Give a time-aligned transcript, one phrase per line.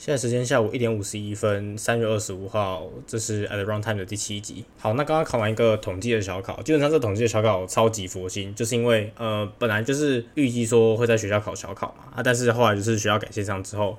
[0.00, 4.64] 现在时间下午一点五十一分，三月二十五号，这是 At runtime 的第七集。
[4.78, 13.98] 好，那刚刚考完一个统计的小考，基本上这统计的小考超级佛心，就是因为呃本来就是预计说会在学校考小考嘛，啊，但是后来就是学校改线上之后，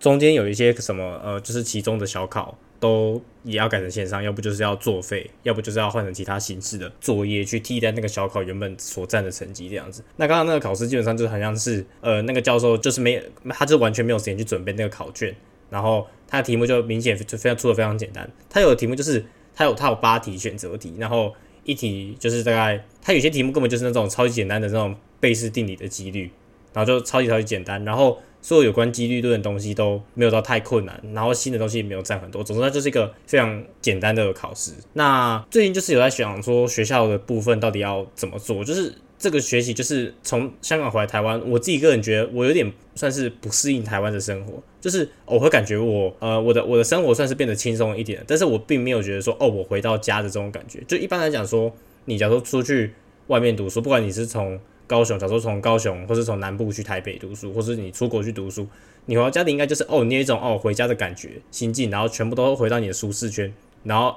[0.00, 10.02] 中间有一些什么呃，就是其中的小考都也要改成线上，要不就是要作废，要不就是要换成其他形式的作业去替代那个小考原本所占的成绩这样子。
[10.16, 15.32] 那刚刚那个考试基本上就是好像是呃那个教授就是没，他就完全没有时间去准备那个考卷。
[15.70, 21.32] 然后他的题目就明显就非常出的非常简单，他有的题目就是他有他有八题选择题，然后
[21.64, 26.30] 一题就是大概他有些题目根本就是那种超级简单的那种贝氏定理的几率，
[26.74, 34.72] 然后就超级超级简单，然后所有有关几率论的东西都没有到太困难，然后新的东西也没有占很多，总之它就是一个非常简单的考试。
[34.92, 38.92] 那最近就是有在想说学校的部分到底要怎么做，就是。
[39.22, 50.82] 这个学习就是从香港回来台湾，我自己个人觉得我有点算是不适应台湾的生活，就是我会感觉我呃我的我的生活算是变得轻松一点，但是我并没有觉得说哦我回到家的这种感觉。
[50.88, 51.72] 就一般来讲说，
[52.06, 52.94] 你假如说出去
[53.28, 58.66] 外面读书，不管你是从高雄，假如说从高雄，或是从南部去台北读书，或是你出国去读书，
[59.06, 63.52] 你回到家里应该就是哦你有一种哦回家的感觉心境，然后全部都回到你的舒适圈，
[63.84, 64.14] 然后。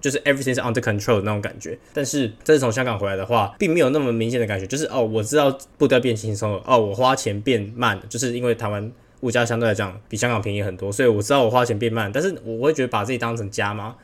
[0.00, 4.66] 就是 everything is under control 那种感觉，但是这是从香港回来的话，并没有那么明显的感觉。
[4.66, 12.10] 就是哦，我知道步调变轻松了，哦，我花钱变慢了，就是因为台湾物价相对来讲比香港便宜很多，所以我知道我花钱变慢。
[12.12, 13.94] 但是我会觉得把自己当成家吗？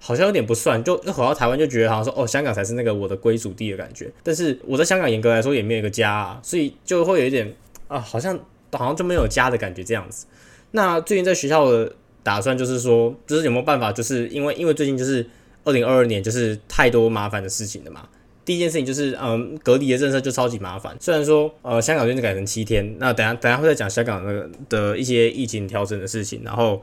[0.00, 0.82] 好像有点不算。
[0.82, 4.10] 就一回到台湾就觉得好像说哦，香港才是那个我的归属地的感觉。
[4.24, 7.54] 但是我在香港严格来说也没有一个家啊，所以就会有一点
[7.86, 8.36] 啊，好像
[8.72, 10.26] 好像就没有家的感觉这样子。
[10.72, 11.92] 那最近在学校的。
[12.22, 15.26] 打算就是说，就是有没有办法，就是因为因为最近就是
[15.64, 18.06] 二零二二年，就是太多麻烦的事情了嘛。
[18.44, 20.94] 第一件事情就是，嗯，隔离的政策就超级麻烦。
[21.00, 26.42] 虽然说，呃，香港最近改成七天，那等下等下会再讲香港那个的一些疫情调整的事情。
[26.44, 26.82] 然后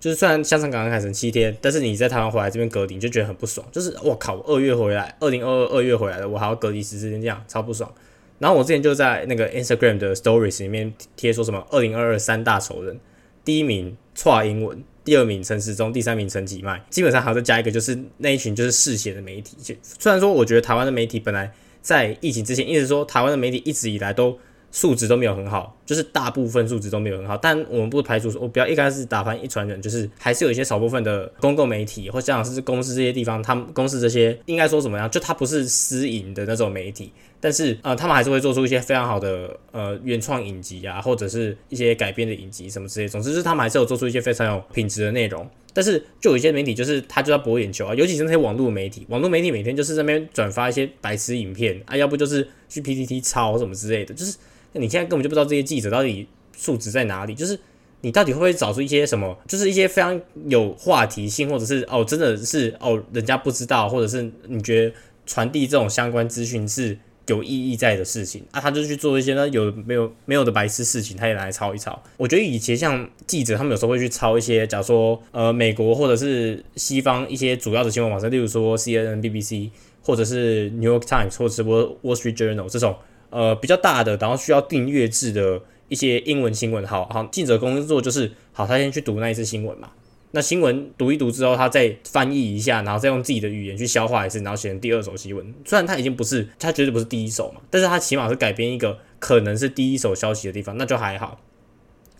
[0.00, 3.66] 就是虽然香港刚刚改成七天，但是你在台湾回来这边隔离，你就觉得很不爽。
[3.72, 7.92] 就是我靠，二月回来，二零二二二月回来的，我还要隔离十四天，这样超不爽。
[8.38, 12.98] 然后我之前就在那个 Instagram 的 Stories 里面贴说什么二零二二三大仇人，
[13.44, 13.96] 第一名。
[14.14, 19.56] 错英文，第二名陈时中，第三名陈吉迈，基本上还要再加一个，就是那一群就是嗜血的媒体。
[19.62, 21.48] 就虽然说，我觉得台湾的媒体本来
[21.80, 24.36] 在疫情之前，一直说台湾的媒体一直以来都。
[24.70, 45.48] 素质都没有很好，就是大部分素质都没有很好，但我们不排除说，我不要一开始打翻一船人，就是还是有一些少部分的公共媒体或像是公司这些地方，他们公司这些应该说怎么样，就它不是私营的那种媒体，但是呃，他们还是会做出一些非常好的呃原创影集啊，或者是一些改编的影集什么之类，总之是他们还是有做出一些非常有品质的内容。
[45.72, 54.36] 但是就有一些媒体，就是他就要博眼球啊，尤其是那些网络媒体，网络媒体每天就是那边转发一些白痴影片啊，要不就是去 PPT 抄什么之类的，就是。
[54.72, 57.58] 那你现在根本就不知道这些记者到底素质在哪里，就是
[58.00, 64.94] 你到底会不会找出一些什么，就是一些非常有话题性，或者是哦，真的是哦，人家不知道，或者是你觉得
[65.26, 66.96] 传递这种相关资讯是
[67.26, 72.00] 有意义在的事情啊，他就去做一些呢有没有没有的白痴事情，他也来抄一抄。
[72.16, 79.70] 我觉得以前像记者，他们有时候会去抄一些，假如说呃美国或者是西方一些主要的新闻网站，例如说 CNN、BBC，
[80.02, 82.96] 或者是 New York Times，或者是 Wall Wall Street Journal 这种。
[83.30, 89.90] 呃，比较大的，然后需要订阅制的一些英文新闻，好好记者工作就是好，他先去读那一次新闻嘛。
[90.30, 95.54] 那新闻读一读之后，他再翻译一下，然后再用自己的语言去消化一次，然后写成第二手新闻。
[95.64, 101.40] 虽然他已经不是，他绝对不是第一手嘛，但是他起码是改编一个可能是第一手消息的地方，那就还好。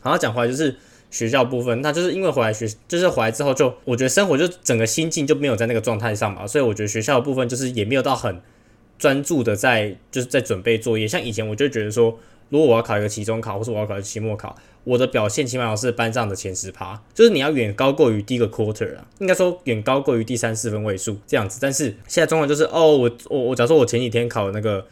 [0.03, 0.77] 然后，讲回来就是
[1.11, 8.41] 学校部分，那就是因为回来学，就是回来之后就我觉得生活就整个心境就没有在那个状态上嘛，所以我觉得学校的部分就是也没有到很。
[8.99, 21.59] 专注的在就是在准备作业，像以前我就觉得说，如果我要考一个期中考，或是我要考一个期末考，我的表现起码要是班上的前十趴，就是你要远高过于第一个 quarter 啊，应该说远高过于第三四分位数这样子。
[21.61, 24.85] 但是现在状况就是，哦，我我我假如说我前几天考那个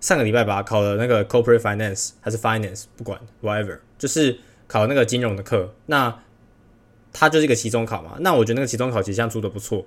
[0.00, 4.36] 上个礼拜吧，考了那个 corporate finance 还是 finance，不管 whatever，就是
[4.66, 6.18] 考那个金融的课，那
[7.12, 9.86] 它就是一个期中考嘛，那我觉得那个期中考其实像出的不错。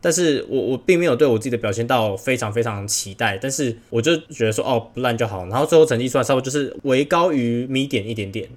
[0.00, 8.48] 但是我我并没有对我自己的表现到非常非常期待，但是我就觉得说哦不烂就好，然后最后成绩出来差不多就是微高于米点一点点，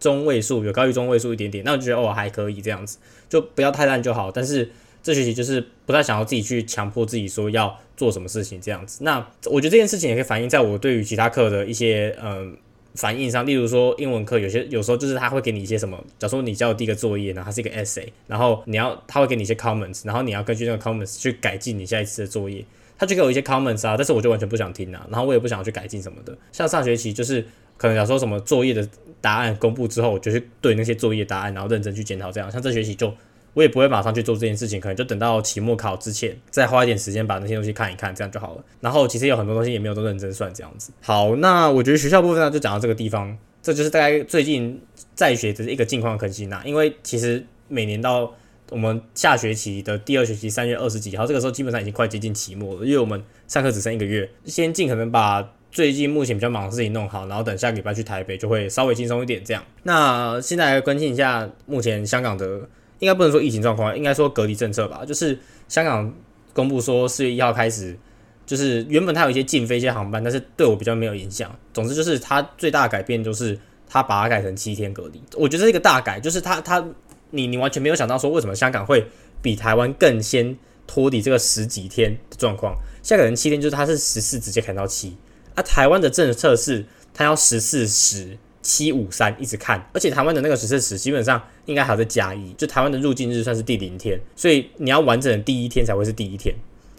[0.00, 2.98] 中位数有高于中位数一点点，那我觉得哦还可以这样子，
[3.28, 4.30] 就不要太烂就好。
[4.30, 4.70] 但是
[5.02, 12.56] 这学期就是不太想要自己去强迫自己说要做什么事情这样子，那我觉得这件事情也可以反映在我对于其他课的一些嗯。
[12.96, 22.64] 反应上，例如说英文课，有些有时候就是他会给你一些什么，假如说你交的第一个作业呢，它是一个 essay，然后你要他会给你一些 comments，然后你要根据那个 comments 去改进你下一次的作业。
[22.98, 26.34] 他就给我一些 comments 啊，但是我就完全不想听啊，然后我也不想去改进什么的。
[26.50, 27.44] 像上学期就是
[27.76, 28.88] 可能假如说什么作业的
[29.20, 32.32] 答案公布之后，我就去对那些作业答案，然后认真去检讨。
[32.32, 33.12] 这样，像这学期就
[33.56, 38.62] 我也不会马上去做这件事情，可能就等到期末考之前，再花一点时间把那些东西看一看，这样就好了。
[38.82, 40.92] 然后其实有很多东西也没有都认真算这样子。
[41.00, 44.78] 好，那我觉得学校部分呢就讲到这个地方，这就是大概最近
[45.14, 46.62] 在学的一个近况更新啦。
[46.66, 48.30] 因为其实每年到
[48.68, 59.42] 我们下学期的第二学期三月二十几号，这个时候基本上已经快接近期末了，因为我们上课只剩一个月，先尽可能把最近目前比较忙的事情弄好，然后等下个礼拜去台北就会稍微轻松一点。
[59.42, 62.60] 这样，那现在来关心一下目前香港的，
[62.98, 65.04] 应该不能说疫情状况，应该说隔离政策吧。
[65.04, 65.38] 就是
[65.68, 66.12] 香港
[66.52, 67.96] 公布说四月一号开始，
[68.44, 71.54] 就是原本它有一些禁飞一些航班，但是对我比较没有影响。
[71.72, 73.58] 总之就是它最大的改变就是
[73.88, 76.84] 它把它改成七天隔离，我觉得是一个大改，就是它它。
[77.30, 79.04] 你你完全没有想到说为什么香港会
[79.42, 80.56] 比台湾更先
[80.86, 82.72] 脱离这个十几天的状况？
[83.02, 85.16] 香港人七天就是它是十四直接砍到七，
[85.56, 96.54] 啊，台湾的政策是它要十四十七五三一直看，而且台湾的那个十四十基本上应该还在加一，就台湾的入境日算是第零天，所以你要完整的第一天才会是第一天，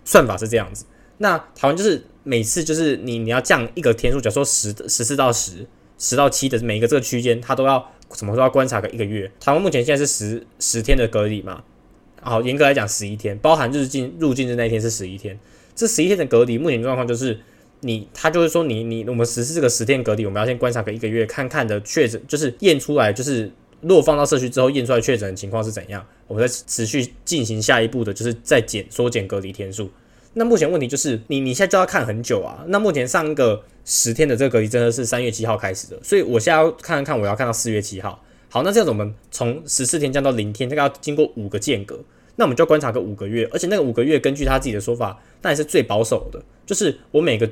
[0.05, 0.85] 算法是这样子。
[1.17, 5.67] 那台湾就是每次就是你你要降一个天数，假如说十十四到十
[5.97, 7.91] 十到七的每一个这个区间，它都要。
[8.13, 9.29] 什么说要观察个一个月。
[9.37, 11.61] 台湾目前现在是十十天的隔离嘛？
[12.21, 15.37] 好，严格来讲十一天，包含就是进入境的那一天是十一天。
[15.75, 17.37] 这十一天的隔离，目前状况就是
[17.81, 23.51] 你他就是说你你我们实施这个十天隔离，我们要先观察个一个月，看看的确诊就是验出来，就是
[23.81, 29.89] 如果放到社区之后验出来确诊的情况是怎样，我们再持续进行下一步的，就是再减缩减隔离天数。
[30.33, 32.63] 那目前问题就是你你现在就要看很久啊。
[32.67, 38.23] 那目前上一个十天的这个隔离真的是三月七号开始的，所以我现在要看看，我要看到四月七号。
[38.49, 41.99] 好，那这样子我们从十四天降到零天，这个要经过五个间隔，
[42.35, 47.49] 那我们就观察个五个月，而且那个五个月根据他自己的说法，那也是最保守的，就是我每个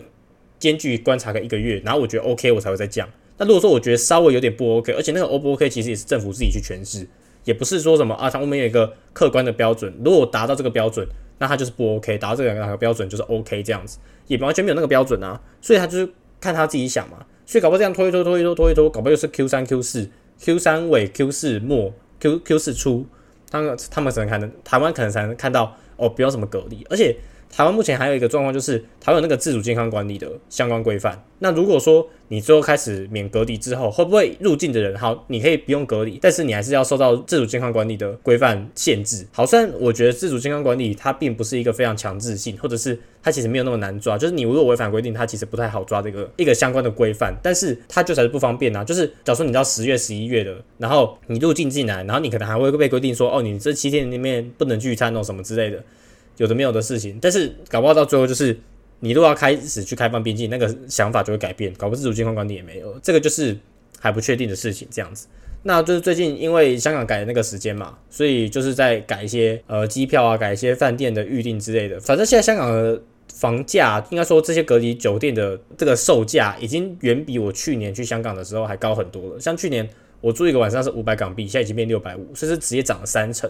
[0.65, 3.07] 间距观察个一个月，然后我觉得 OK 我才会再降。
[3.37, 7.07] 那如果说我觉得稍微有点不 OK，而且那个 O 不 OK 其实也是政府自己去诠释，
[7.43, 11.07] 也不是说什么啊，他们有一个客观的标准，如果达到这个标准。
[11.37, 13.97] 那他就是不 OK，达到这两个标准就是 OK 这样子，
[14.27, 16.09] 也完全没有那个标准啊，所以他就是
[16.39, 20.09] 看他自己想嘛，所以搞不好这样拖一拖拖一拖拖一拖，搞不好又是 Q 三 Q 四
[20.39, 21.91] Q 三尾 Q 四末
[22.21, 23.05] Q Q 四初，
[23.51, 27.13] 他们他们只能看，台湾可能才能看到哦，不要什么隔离，而且。
[27.55, 31.23] 台湾目前还有一个状况，就是台湾那个自主健康管理的相关规范。
[31.39, 39.25] 那如果说你最后开始免隔离之后，会不会入境的人好，你可以不用隔离，但是你还是要受到自主健康管理的规范限制。
[39.31, 48.83] 好，虽然我觉得自主健康管理它并不是一个非常强制性，或者是它其实没有那么难抓，就是你如果违反规定，它其实不太好抓这个一个相关的规范，但是它就才是不方便啊。
[48.83, 55.81] 就是假如说你到十月、十一月的，然后你入境进来，然后你可能还会被规定说，哦，你这七天里面不能聚餐哦，什么之类的。
[56.37, 58.57] 有的没有的事情，但是搞不好到最后就是，
[58.99, 63.57] 你如果要开始去开放边境，那个想法就会改变，搞不自主健康管理也没有，这个就是
[63.99, 64.87] 还不确定的事情。
[64.91, 65.27] 这样子，
[65.63, 71.99] 那就是最近因为香港改的那个时间嘛，所以就是在改一些呃机票啊，改一些饭店的预订之类的。
[71.99, 73.01] 反正现在香港的
[73.33, 79.39] 房价，应该说这些隔离酒店的这个售价，已经远比我去年去香港的时候还高很多了。
[79.39, 79.87] 像去年
[80.21, 83.49] 我住一个晚上是五百港币，现在已经变六百五，所以是直接涨了三成。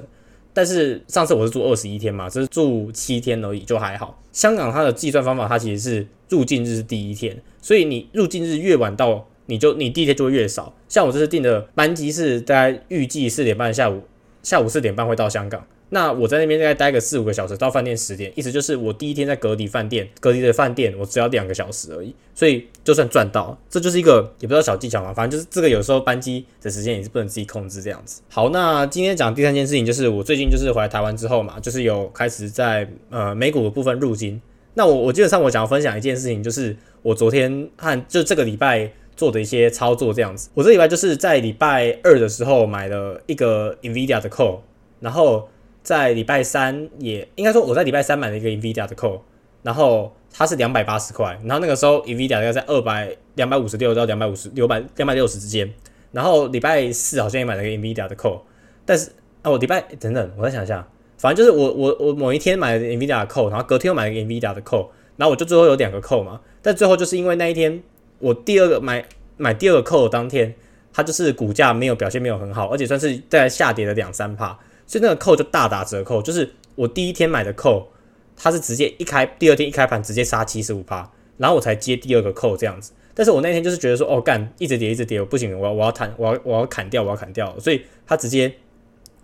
[0.55, 4.17] 但是上次我是住二十一天嘛，只是住七天而已，就还好。
[4.31, 10.73] 香港它的计算方法，它其实是入境日是第一天，所以你入境日越晚到，你就你第一天就会越少。
[10.87, 14.03] 像我这次订的班机是大概预计四点半下午，
[14.43, 15.67] 下午四点半会到香港。
[15.89, 28.21] 那我在那边大概待个四五个小时，到饭店十点，意思就是我第一天在隔离饭店，隔离的饭店我只要两个小时而已，所以就算赚到，这就是一个也不知道小技巧嘛，反正就是这个有时候班机的时间也是不能自己控制这样子。
[28.29, 34.41] 好，那今天讲第三件事情就是我最近就是回来台湾之后嘛，就是有开始在呃美股的部分入金。
[34.73, 40.49] 那我我基本上我想要分享一件事情，就是我昨天和就这个礼拜做的一些操作这样子。
[40.55, 44.61] 我这礼拜就是在礼拜二的时候买了一个 Nvidia 的 call，
[44.99, 45.47] 然后。
[45.85, 49.19] 在礼拜三也应该说，我在礼拜三买了一个 Nvidia 的 call，
[49.61, 55.71] 然后它是两百八十块，然后那个时候 Nvidia 大概在二百两百五十六到两百五十六百两百六十之间，
[56.11, 58.41] 然后礼拜四好像也买了个 Nvidia 的 call，
[58.83, 59.11] 但是
[59.43, 60.87] 哦，礼拜等等，我再想一下，
[61.19, 64.87] 反正就是我我我某一天买了 Nvidia 的 call，然后隔天又买了个 Nvidia 的 call，
[65.17, 67.83] 然后我就最后有两个 call 嘛，但最后就是因为那一天
[68.17, 69.05] 我第二个买
[69.37, 70.55] 买第二个 call 当天，
[70.91, 74.57] 它就是股价没有表现没有很好，而且算是在下跌了两三帕。
[74.87, 77.87] 所以那个扣就大打折扣，就是我第一天买的扣，
[78.35, 82.91] 它是直接一开，第二天一开盘直接杀七十五趴，然后我才接第二个扣这样子。
[83.13, 87.57] 但是我那天就是觉得说，哦干，一直跌一直跌，我不行，我要我要砍，我要我要砍掉，我要砍掉。
[87.59, 88.53] 所以它直接，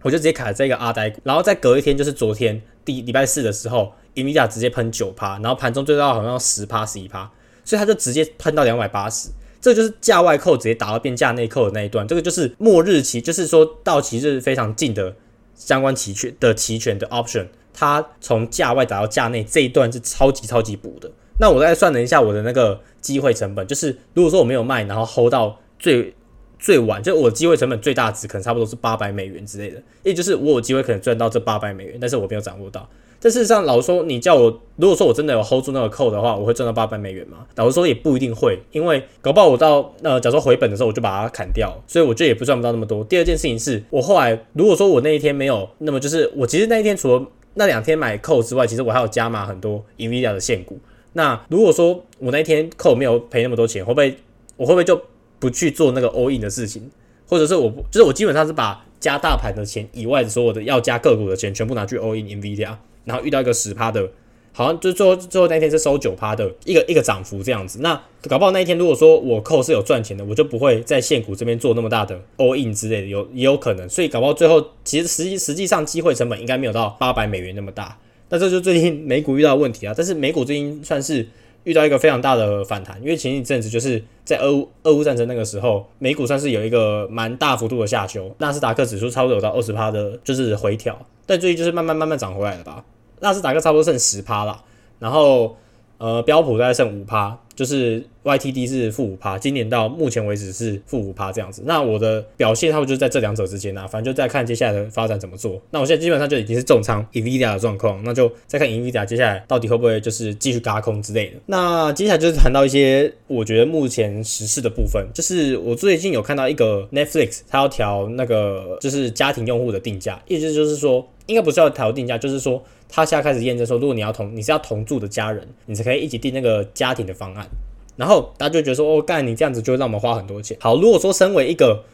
[0.01, 7.29] 我就直接砍这个阿呆，然后再隔一天就是昨天第礼拜四的时候，伊米亚直接喷九趴，然后盘中最高好像十趴十一趴，
[7.65, 9.29] 所以它就直接喷到两百八十。
[9.59, 15.13] 这就是价外扣直接打到变价内扣的那一段，这个就是末日期，就是说到期日非常近的
[15.61, 21.11] 相关齐全的齐全的 option，它从价外打到价内这一段是超级超级补的。
[21.39, 26.13] 那我再算了一下我的那个机会成本，就是如果说我没有卖，然后 hold 到最
[26.57, 32.89] 最晚，就我机会成本最大值可能差不多是八百美元之类的，也就是我有机会可能赚到这八百美元，但是我没有掌握到。
[33.23, 37.45] 但事实上，老实说，你叫我如果说我真的有 hold 住那个扣的话，我会赚到八百美元吗？
[37.55, 43.03] 老实说也不一定会，因为搞不好我到呃，假如说回本的时候我就把它砍掉，所以我就也不赚不到那么多。
[43.03, 47.23] 第二件事情是我后来如果说我那一天没有，那么就是我其实那一天除了
[47.53, 50.79] 那两天买扣之外，其实我还有加码很多 Nvidia 的现股。
[51.13, 54.15] 那如果说我那一天扣没有赔那么多钱，会不会
[54.57, 54.99] 我会不会就
[55.37, 56.89] 不去做那个 all in 的事情？
[57.27, 62.75] 或者是我就是我基本上是把加大盘的钱以外的所有的要加个股的钱全部拿去 all in Nvidia。
[63.05, 64.09] 然后遇到一个十趴的，
[64.53, 67.79] 好像就最后最后那天是收九趴的一个一个涨幅这样子。
[67.81, 73.87] 那搞不好那一天如果说我扣是有赚钱的，我就不会在现股这边做那么大的 all in 之类的，有也有可能。
[73.89, 77.97] 所以搞不好最后其实实际实际上机会成本应该没有到八百美元那么大。
[78.29, 79.93] 那这就最近美股遇到问题啊。
[79.95, 81.27] 但是美股最近算是
[81.63, 90.97] 遇到一个非常大的反弹，因为前一阵子就是在俄乌俄乌战争那个时候，美股算是有一个蛮大幅度的下修，纳斯达克指数差不多有到二十趴的，就是回调。
[91.25, 92.83] 但最近就是慢慢慢慢涨回来了吧。
[93.21, 94.61] 纳斯达克差不多剩十趴了，
[94.99, 95.55] 然后
[95.97, 101.63] 呃标普大概剩五趴，就是 YTD 是负五趴，今年到目前为止是负五趴这样子。
[101.65, 105.61] 那我的表现差不多就在这两者之间啊，反正就再看接下来的发展怎么做。
[105.71, 111.37] 那我现在基本上就已经是重仓 Nvidia 的状况，那就再看 Nvidia 接下来到底会不会就是继续嘎空之类的。
[111.45, 122.61] 那接下来就是谈到一些我觉得目前时事的部分，就是我最近有看到一个 Netflix，它要调那个就是家庭用户的定价，意思就是说应该不是要调定价，就是说。
[122.93, 127.47] 他现在开始验证说，如果你要同你是要同住的家人，你才可以一起订那个家庭的方案。
[127.95, 130.57] 然后大家就觉得说，哦，干你这样子就会让我们花很多钱。
[130.59, 131.85] 好，如果说身为一个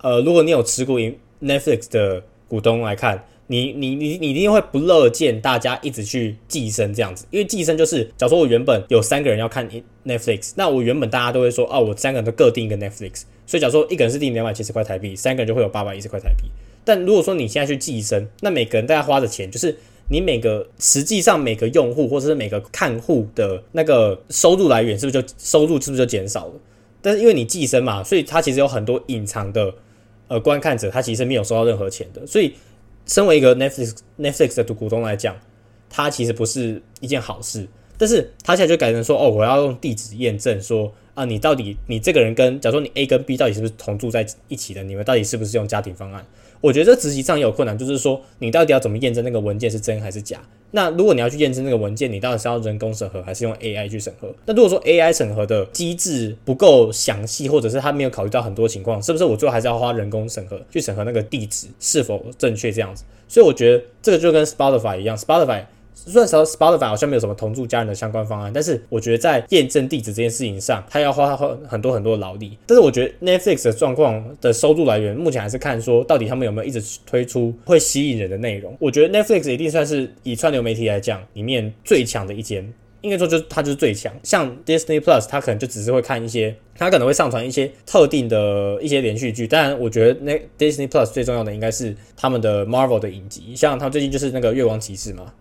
[0.00, 0.98] 呃，如果你有持股
[1.42, 9.68] Netflix 的股东来看，你你你你一定会不乐见大家一直去寄生这样子，因为寄生就是，假如说我原本有三个人要看
[10.06, 16.48] Netflix，那我原本大家都会说，哦，我三个人都各订一个 Netflix，所以假如说一个人是订两百七十块台币，三个人就会有八百一十块台币。
[16.86, 19.76] 但如果说你现在去寄生，那每个人大家花的钱就是。
[20.08, 26.52] 你每个实际上每个用户或者是每个看户的那个收入来源是不是就收入是不是就减少了？
[27.02, 29.74] 但是因为你寄生嘛，所以它其实有很多隐藏的
[30.28, 32.24] 呃观看者，他其实没有收到任何钱的。
[32.24, 32.54] 所以
[33.04, 35.36] 身为一个 Netflix Netflix 的股东来讲，
[35.90, 37.66] 它其实不是一件好事。
[37.98, 44.84] 但是他现在就改成说，哦，我要用地址验证，说啊，你到底你这个人跟假如说你 A 跟 B 到底是不是同住在一起的？
[44.84, 46.24] 你们到底是不是用家庭方案？
[46.66, 50.40] 我觉得这执行上也有困难，就是说你到底要怎么验证那个文件是真还是假？
[50.72, 54.34] 那如果你要去验证那个文件，你到底是要人工审核还是用 AI 去审核？
[54.46, 63.04] 那如果说 AI 审核的机制不够详细，或者是他没有考虑到很多情况，是不是我最后还是要花人工审核去审核那个地址是否正确这样子？
[63.28, 65.62] 所以我觉得这个就跟 Spotify 一样，Spotify。
[66.06, 71.36] 虽然说 Spotify 好像没有什么同住家人的相关方案，但是我觉得在验证地址这件事情上，它要花
[71.68, 72.56] 很多很多的劳力。
[72.66, 78.76] 但是我觉得 Netflix 的状况的收入来源，目前还是看说到底他们有没有一直推出会吸引人的内容。
[78.78, 84.12] 我觉得 Netflix 一定算是以串流媒体来讲里面最强的一间，应该说就是它就是最强。
[84.22, 89.46] 像 Disney Plus，它可能就只是会看一些，它可能会上传一些特定的一些连续剧。
[89.46, 95.32] 当然，我觉得那 Disney Plus 最重要的应该是他们的 Marvel 的影集，像他最近就是那个月光骑士嘛。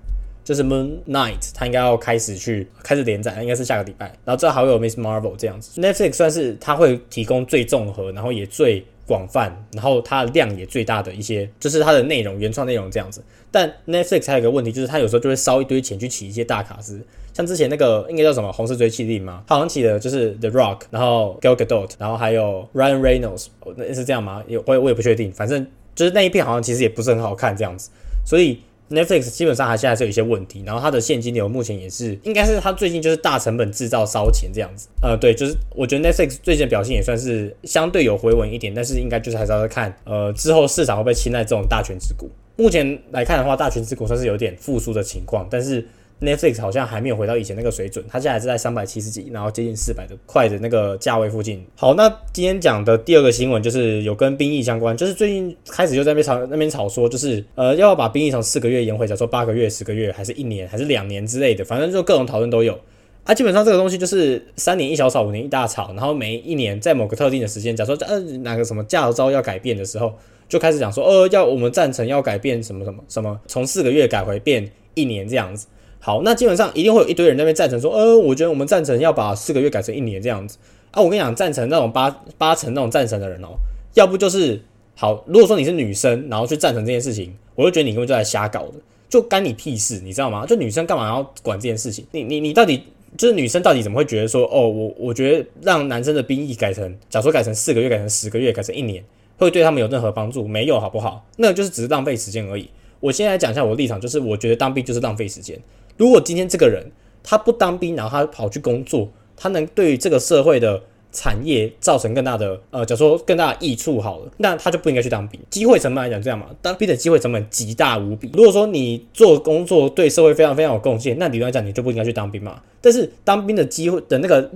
[0.45, 4.05] 就是 Moon Night，它应该要开始去开始连载，应该是下个礼拜。
[4.23, 5.81] 然后这还会有 Miss Marvel 这样子。
[5.81, 13.23] Netflix 算是它会提供最综合，然后也最广泛，然后它的量也最大的一些，就是它的内容原创内容这样子。
[13.49, 19.43] 但 Netflix 还有一个问题，就是它有时候就会烧一堆钱去起一些大卡司，像之前那个应该叫什么红色追气令吗？
[19.47, 24.43] 好像起的就是 The Rock，然后 Gal Gadot，然后还有 Ryan Reynolds，那是这样吗？
[24.47, 27.89] 也我我也不确定，反正就是那一片好像其实也不是很好看这样子，
[28.23, 28.59] 所以。
[28.89, 34.87] Netflix 基本上还现在是有一些问题，然后它的现金流目前也是，应该是它最近就是大成本制造烧钱这样子。
[35.01, 42.29] 呃，对，就是我觉得 Netflix 最近的表现也算是相对有回稳一点，但是应该就是还是要看呃之后市场会不会青睐这种大权之股。
[42.57, 45.87] 目前来看的话，大权之股算是有点复苏的情况，但是。
[46.21, 51.61] Netflix 好像还没有回到以前那个水准，它现在是在三百七十几，然后接近四百的块的那个价位附近。
[51.75, 62.79] 好，那今天讲的第二个新闻就是有跟兵役相关，就是最近开始就在那边炒那边炒说，就是呃要把兵役从四个月延回，假如说八个月、十个月，还是一年，还是两年之类的，反正就各种讨论都有。
[63.25, 70.13] 啊，基本上这个东西就是三年一小吵，五年一大吵，然后每一年在某个特定的时间，假如说呃哪个什么驾照要改变的时候，
[70.47, 75.67] 就开始讲说，呃要我们赞成要改变什么什么什么，从四个月改回变一年这样子。
[76.05, 80.55] 好，那基本上一定会有一堆人那边赞成说，呃，我觉得我们赞成要把四个月改成一年这样子
[80.91, 83.57] 啊，我跟你讲，赞成那种八八成那种赞成的人哦，
[83.95, 84.61] 要不就是
[84.93, 85.23] 好。
[85.25, 88.73] 如果说你是女生，然后去赞成这件事情，我就觉得你根本就在瞎搞的，
[89.09, 90.45] 就干你屁事，你知道吗？
[90.45, 92.05] 就女生干嘛要管这件事情？
[92.11, 92.83] 你你你到底
[93.17, 99.03] 就是女生到底怎么会觉得说，哦，我我觉得让男生的兵役改成，假如说改成四个月，改成十个月，改成一年，
[99.39, 100.47] 会对他们有任何帮助？
[100.47, 101.25] 没有，好不好？
[101.37, 102.69] 那就是只是浪费时间而已。
[102.99, 105.59] 我现在讲一下我的立场，就是我觉得当兵就是浪费时间。
[105.97, 106.91] 如果今天这个人
[107.23, 115.39] 他不当兵，然后他跑去工作，他能对于这个社会的产业造成更大的呃，假如说更大的益处好了，那他就不应该去当兵。
[115.49, 118.29] 机会成本来讲，这样嘛，当兵的机会成本极大无比。
[118.33, 122.61] 如果说你做工作对社会非常非常有贡献，那理论来讲你就不应该去当兵嘛。
[122.81, 124.51] 但是当兵的机会的那个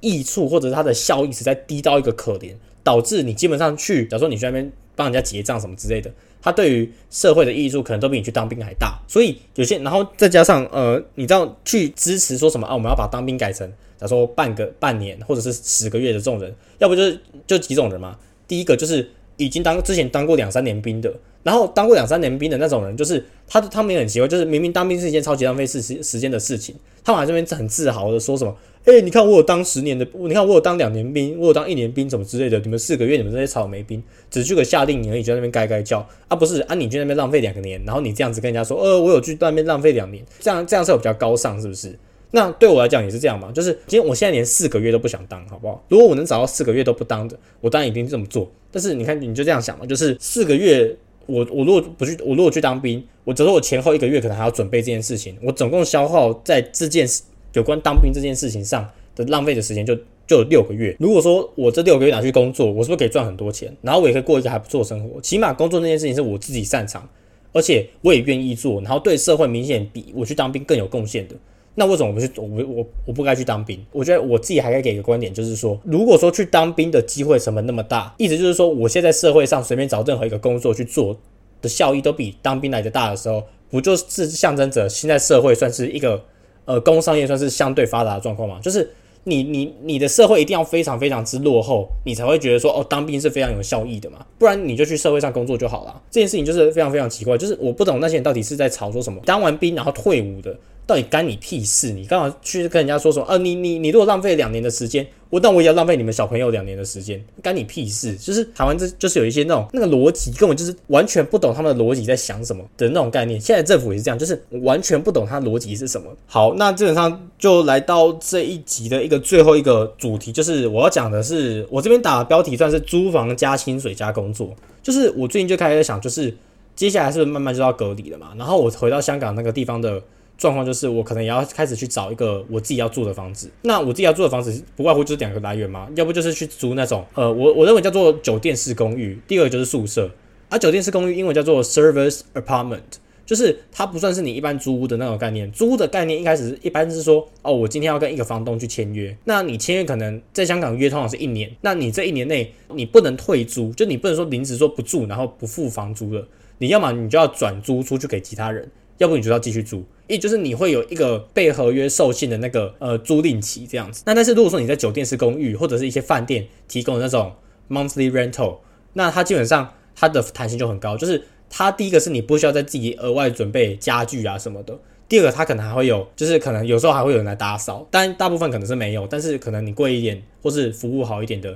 [0.00, 6.10] 益处或者是它的效益实在低到一个可怜，导致你基本上去，假如说你去那边帮人家结账什么之类的。
[6.42, 12.74] 他对于社会的益处可能都比你去当兵还大，所以有些，然后再加上呃，你知道去支持说什么啊？
[12.74, 18.16] 我们要把当兵改成，假如说半个半年或者是十个月的这种人，要不就是就几种人嘛。
[18.46, 21.12] 第一个就是已经当之前当过两三年兵的，
[21.42, 28.56] 然后当过两三年兵的那种人，就是他他们也很奇怪，就是明明当兵是一件超级浪费时时间的事情，他们还这边很自豪的说什么。
[28.86, 32.56] 哎，你看我有当十年的，你看我有当两年兵，我有当一年兵，什么之类的。
[32.60, 34.00] 你们四个月，你们这些草莓兵，
[34.30, 36.74] 只去个夏令营而已，就在那边该该叫啊，不是啊？
[36.76, 41.98] 你去那边浪费两个年，然后你这样子跟人家说，呃，我有去那边浪费两年，这样这样是有比较高尚，是不是？
[42.30, 45.84] 那对我来讲也是这样嘛，就是今天我现在连四个月都不想当，好不好？
[45.88, 48.48] 如果我能找到四个月都不当的，我当然一定这么做。
[48.70, 50.94] 但是你看，你就这样想嘛，就是四个月，
[51.26, 57.24] 我我如果不去，我如果去当兵，我只是我前后一个月可能还要准备这件事情，我总共消耗在这件事
[57.54, 58.88] 有关当兵这件事情上。
[59.16, 60.94] 的浪费的时间就就六个月。
[61.00, 63.74] 如果说我这六个月拿去工作，我是不是可以赚很多钱？
[63.80, 65.18] 然后我也可以过一个还不错的生活。
[65.22, 67.08] 起码工作那件事情是我自己擅长，
[67.54, 71.34] 而且我也愿意做，然后对社会明显比我去当兵更有贡献的。
[71.76, 72.30] 那为什么我不去？
[72.36, 73.82] 我我我不该去当兵？
[73.90, 81.18] 我觉得我自己还该给一个观点，就是说，如果说去当兵的机会成本那么大，意思就是说，我现在社会上随便找任何一个工作去做
[81.62, 86.22] 的效益都比当兵来的大的时候，不就是象征着现在社会算是一个
[86.66, 88.60] 呃工商业算是相对发达的状况嘛？
[88.60, 88.86] 就是。
[89.28, 96.00] 你你你的社会一定要非常非常之落后，你才会觉得说哦，当兵是非常有效益的嘛，不然你就去社会上工作就好了。
[96.12, 100.56] 这件事情就是非常非常奇怪，就是我不懂那些人到底是在吵说什么，当完兵然后退伍的。
[100.86, 101.90] 到底干你屁事？
[101.90, 103.36] 你干嘛去跟人家说说啊？
[103.38, 108.14] 你你你如果浪费两年的时间，我但我也要浪费你们小朋友两年的时间，干你屁事？
[108.16, 113.40] 就是台湾这就是有一些那种那个逻辑根本就是完全不懂他们的逻辑在想什么的那种概念。
[113.40, 116.08] 现在政府也是这样，就是完全不懂它逻辑是什么。
[116.26, 124.54] 好，那基本上就来到这一集的一个最后一个主题，就是我要讲的是，我这边打标题算是租房加薪水加工作。
[124.84, 126.32] 就是我最近就开始在想，就是
[126.76, 128.28] 接下来是不是慢慢就要隔离了嘛？
[128.38, 130.00] 然后我回到香港那个地方的。
[130.38, 133.50] 状况就是，我可能也要开始去找一个我自己要住的房子。
[133.62, 139.18] 那我自己要住的房子，不外乎就是两个来源嘛，要不就是去租那种，呃，我我认为叫做酒店式公寓。
[139.26, 140.10] 第二个就是宿舍，
[140.50, 142.80] 而酒店式公寓英文叫做 service apartment，
[143.24, 145.50] 就是它不算是你一般租屋的那种概念。
[145.52, 158.70] 租屋的概念一开始一般是说，哦，我今天要跟一个房东去签约，那你签约可能在香港约通常是一年，那你这一年内你不能退租，就你不能说临时说不住，然后不付房租了，你要么你就要转租出去给其他人。
[158.98, 164.02] 要不你就要继续租，也就是你会有一个被合约受限的那个呃租赁期这样子。
[164.06, 167.32] 那但是如果说你在酒店式公寓或者是一些饭店提供的那种
[167.68, 168.58] monthly rental，
[168.92, 170.96] 那它基本上它的弹性就很高。
[170.96, 179.06] 就是它第一个是你不需要再自己额外准备家具啊什么的，第二个它可能还会有，就是可能有时候还会有人来打扫，但大部分可能是没有。
[179.06, 181.52] 但是可能你贵一点或是服务好一点的，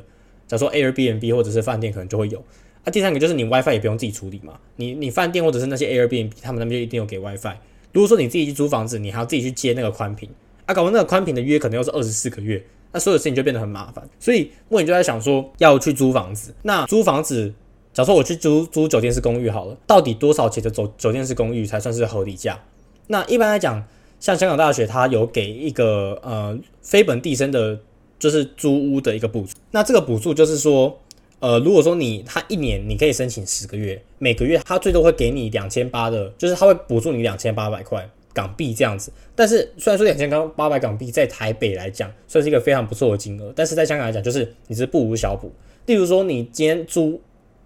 [0.47, 2.43] 假如说 Airbnb 或者是饭店可能就会有。
[2.85, 7.57] 那第三个就是你 WiFi 也不用自己处理嘛，你你饭店或者是那些 Airbnb，他们那边就一定有给 WiFi。
[7.93, 10.29] 如果说你自己去租房子，你还要自己去接那个宽频，
[10.67, 14.09] 啊，搞完那个宽频的约可能又是二十四个月，那所有事情就变得很麻烦。
[14.19, 16.55] 所以目前就在想说要去租房子。
[16.63, 17.53] 那租房子，
[17.93, 22.61] 假如说我去租租酒店式公寓好了，到底多少钱的酒酒店式公寓才算是合理价？
[23.09, 23.85] 那一般来讲，
[24.19, 27.81] 像香港大学它有给一个呃非本地生的，
[28.19, 29.55] 就是租屋的一个补助。
[29.73, 30.99] 那这个补助就是说。
[31.41, 39.11] 呃，如果说你他一年你可以申请十个月，每个月他最多会给你两千八的，就是他会补助你两千八百块港币这样子。
[39.35, 45.51] 但是虽然说两千八八百港币在台北来讲算是一个非常不错的金额，但是在香港来讲就是你是不无小补。
[45.87, 47.19] 例如说你今天租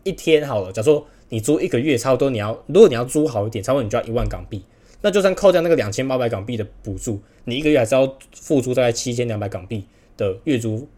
[0.05, 4.63] 一天好了，假如说你租一个月，差不多你要如果你要租好一点，差不多你就要一万港币。
[5.01, 9.85] 那就算扣掉那个两千八百港币的补助，你一个月还是要付出大概七千两百港币
[10.17, 10.89] 的月租，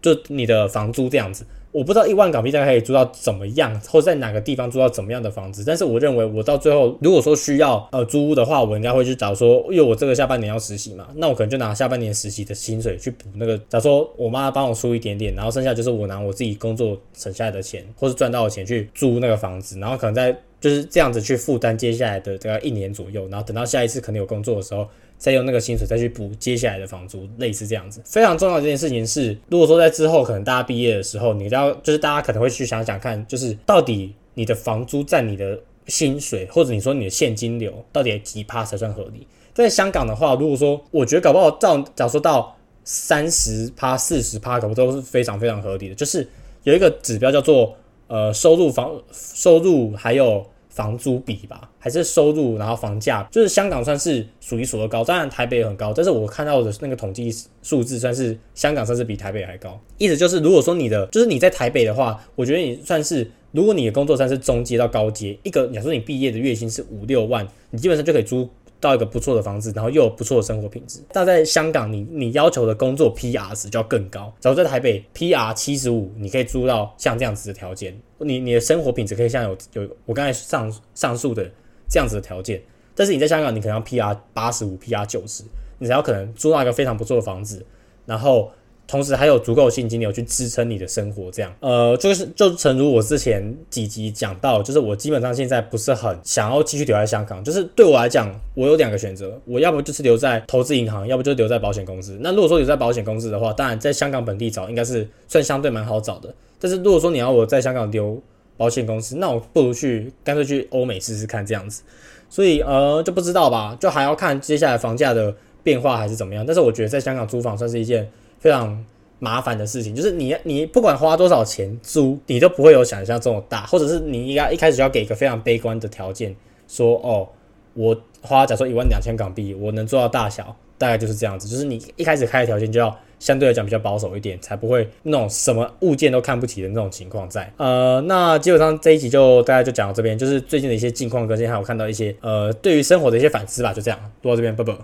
[0.00, 1.44] 就你的房租这样子。
[1.72, 5.64] 我不知道一万港币大概可以租到怎么样，或者在哪个地方租到怎么样的房子。
[5.66, 13.56] 但是我认为我到最后，如果说需要呃租屋的话，我应该会去找说，因为我这个下半年要实习嘛，那我可能就拿下半年实习的薪水去补那个。
[13.56, 24.86] 假如说我妈帮我出一点点，然后剩下就是我拿我自己工作省下来的钱，或是赚到的钱去租那个房子，然后可能在就是这样子去负担接下来的大概一年左右，然后等到下一次可能有工作的时候。
[25.22, 28.02] 再用那个薪水再去补接下来的房租，类似这样子。
[28.04, 35.56] 非常重要的一件事情是，如果说在之后可能大家毕业的时候，你要就是大家可能会去想想看，就是到底你的房租占你的
[35.86, 39.24] 薪水，或者你说你的现金流到底几趴才算合理？
[39.54, 45.94] 在香港的话，如果说我觉得搞不好照假如说到三十趴、四十趴，可不都是非常非常合理的。
[45.94, 46.28] 就是
[46.64, 47.76] 有一个指标叫做
[48.08, 50.44] 呃收入房收入还有。
[50.72, 57.30] 房租比吧，还是收入，然后房价，就是香港算是数一数二高，当然台北也很高，但是我看到的那个统计
[57.62, 59.78] 数字算是香港算是比台北还高。
[59.98, 68.48] 意思就是，如果说你的就是你在台北的话，我觉得你算是，如果你的工作算是中阶到高阶，一个假如说你毕业的月薪是五六万，你基本上就可以租。
[68.82, 71.00] 到一个不错的房子，然后又有不错的生活品质。
[71.12, 74.34] 但在香港，你你要求的工作 PR 值就要更高。
[74.40, 81.48] 假如在台北 PR 七十五，你可以租到像这样子的条件，你你的生活品质可以像有有我刚才上上述的
[81.88, 82.60] 这样子的条件。
[82.96, 85.44] 但是你在香港，你可能要 PR 八十五、PR 九十，
[85.78, 87.64] 你才有可能租到一个非常不错的房子，
[88.04, 88.50] 然后。
[88.92, 102.18] 同时还有足够现金流去支撑你的生活，这样，呃，就是就诚如我之前几集讲到，就是我基本上现在不是很想要继续留在香港，就是对我来讲，我有两个选择，我要不就是留在投资银行，要不就留在保险公司。
[102.20, 106.28] 那如果说留在保险公司的话，当然在香港本地找应该是算相对蛮好找的。
[106.60, 108.22] 但是如果说你要我在香港留
[108.58, 111.82] 保险公司，那我不如去干脆去欧美试试看这样子。
[112.28, 116.44] 所以呃就不知道吧，就还要看接下来房价的变化还是怎么样。
[116.44, 118.06] 但是我觉得在香港租房算是一件。
[118.42, 118.84] 非常
[119.20, 126.34] 麻烦的事情，就是你你不管花多少钱租，你都不会有想象这么大，或者是你应该一开始就要给一个非常悲观的条件，
[126.66, 127.28] 说哦，
[127.74, 131.46] 我花假说一万两千港币，我能做到大小，大概就是这样子。
[131.46, 137.48] 就是你一开始开的条件就要相对来讲比较保守一点，才不会那种什么物件都看不起的那种情况在。
[137.58, 144.74] 呃，那基本上这一集就大概就讲到这边，就是最近的一些近况更新，还有看到一些呃对于生活的一些反思吧，就这样，录到这边，拜拜。